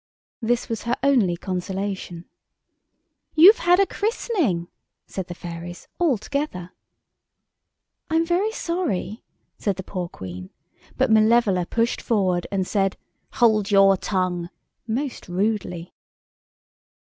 This 0.41 0.67
was 0.67 0.81
her 0.89 0.95
only 1.03 1.37
consolation. 1.37 2.25
"You've 3.35 3.59
had 3.59 3.79
a 3.79 3.85
christening," 3.85 4.67
said 5.05 5.27
the 5.27 5.35
fairies, 5.35 5.87
all 5.99 6.17
together. 6.17 6.71
"I'm 8.09 8.25
very 8.25 8.51
sorry," 8.51 9.21
said 9.59 9.75
the 9.75 9.83
poor 9.83 10.09
Queen, 10.09 10.49
but 10.97 11.11
Malevola 11.11 11.67
pushed 11.67 12.01
forward 12.01 12.47
and 12.51 12.65
said, 12.65 12.97
"Hold 13.33 13.69
your 13.69 13.95
tongue," 13.95 14.49
most 14.87 15.27
rudely. 15.29 15.93